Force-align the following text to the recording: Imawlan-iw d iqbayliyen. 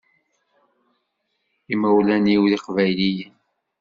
Imawlan-iw 1.73 2.43
d 2.51 2.53
iqbayliyen. 2.57 3.35